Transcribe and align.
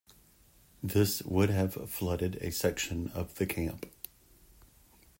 This 0.81 1.21
would 1.21 1.51
have 1.51 1.75
flooded 1.87 2.37
a 2.37 2.51
section 2.51 3.09
of 3.13 3.35
the 3.35 3.45
camp. 3.45 3.85